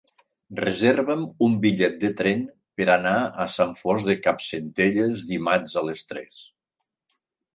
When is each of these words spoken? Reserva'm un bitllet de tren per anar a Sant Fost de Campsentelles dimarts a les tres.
Reserva'm 0.59 1.19
un 1.47 1.57
bitllet 1.65 1.99
de 2.03 2.09
tren 2.21 2.39
per 2.81 2.87
anar 2.93 3.13
a 3.43 3.45
Sant 3.57 3.75
Fost 3.81 4.09
de 4.11 4.15
Campsentelles 4.23 5.27
dimarts 5.33 5.79
a 5.83 5.87
les 5.91 6.05
tres. 6.13 6.41